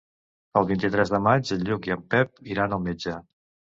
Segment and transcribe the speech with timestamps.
[0.61, 3.15] El vint-i-tres de maig en Lluc i en Pep iran al metge.